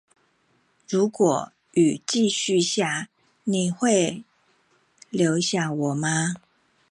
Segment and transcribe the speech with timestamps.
[0.89, 3.09] 如果雨繼續下，
[3.43, 4.23] 你會
[5.11, 6.37] 留下我嗎